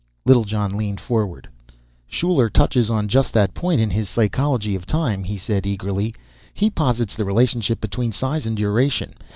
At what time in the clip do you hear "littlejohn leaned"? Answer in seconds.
0.25-0.99